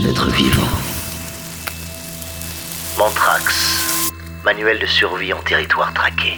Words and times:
d'être 0.00 0.28
vivant. 0.30 0.68
Mantrax, 2.98 4.14
manuel 4.44 4.78
de 4.78 4.86
survie 4.86 5.32
en 5.32 5.40
territoire 5.42 5.92
traqué. 5.92 6.34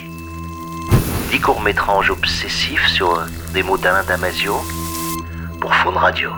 Dix 1.31 1.41
courts-métrages 1.41 2.11
obsessifs 2.11 2.87
sur 2.89 3.23
des 3.53 3.63
mots 3.63 3.79
Damasio 3.79 4.55
pour 5.61 5.75
Faune 5.75 5.97
Radio. 5.97 6.31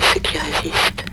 Ce 0.00 0.18
qui 0.20 0.38
résiste. 0.38 1.11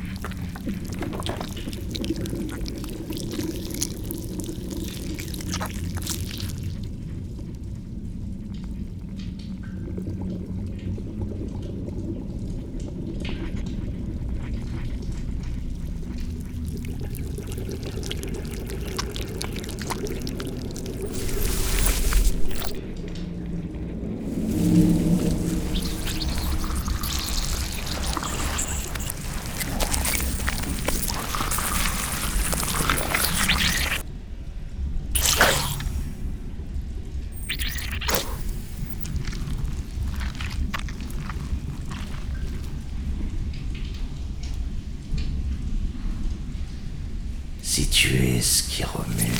Si 47.80 47.88
tu 47.88 48.14
es 48.28 48.42
ce 48.42 48.64
qui 48.64 48.84
remue. 48.84 49.32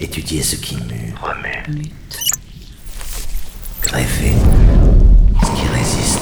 Étudier 0.00 0.42
ce 0.42 0.56
qui 0.56 0.74
mue, 0.74 1.14
Remue. 1.22 1.92
greffer 3.80 4.32
ce 5.40 5.46
qui 5.52 5.68
résiste. 5.68 6.13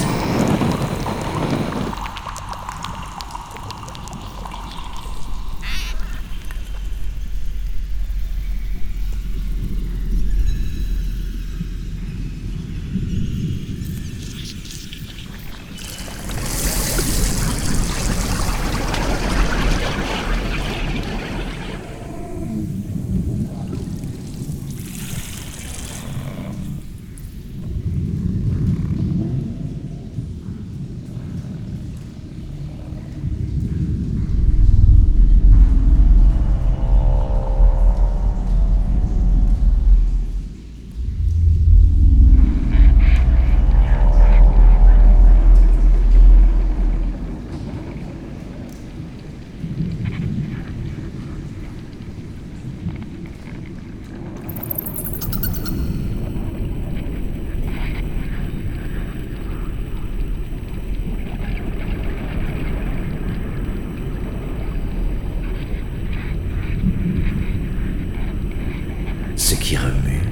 Ce 69.45 69.57
qui 69.57 69.77
remue, 69.77 70.23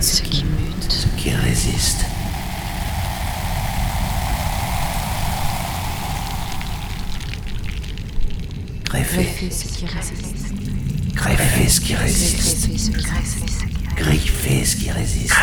Ce 0.00 0.22
qui 0.22 0.44
mute. 0.44 0.92
ce 0.92 1.08
qui 1.20 1.30
résiste. 1.30 2.06
Greffer 8.84 9.50
ce 9.50 9.64
qui 9.64 9.86
résiste. 9.86 10.54
greffer 11.14 11.68
ce 11.68 11.80
qui 11.80 11.94
résiste. 11.94 12.68
Greffer 12.68 12.78
ce 12.78 12.86
qui 12.86 13.14
résiste. 13.20 13.64
Griffer 13.96 14.64
ce 14.64 14.76
qui 14.76 14.90
résiste. 14.90 15.34